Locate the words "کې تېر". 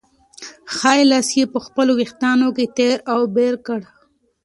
2.55-2.97